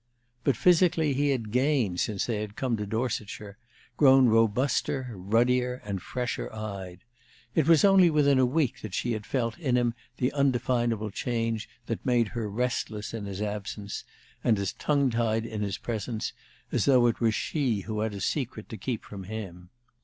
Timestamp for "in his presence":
15.45-16.33